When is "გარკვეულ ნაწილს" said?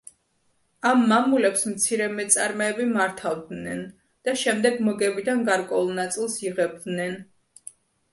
5.51-6.39